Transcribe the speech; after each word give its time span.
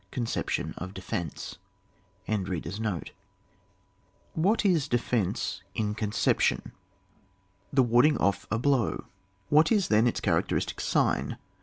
1.— 0.07 0.07
Conception 0.13 0.73
of 0.79 0.95
Defence* 0.95 1.59
What 4.33 4.65
is 4.65 4.87
defence 4.87 5.61
in 5.75 5.93
conception? 5.93 6.71
The 7.71 7.83
warding 7.83 8.17
off 8.17 8.47
a 8.49 8.57
blow. 8.57 9.05
What 9.49 9.71
is 9.71 9.89
then 9.89 10.07
its 10.07 10.19
characteristic 10.19 10.77
fiign? 10.77 11.37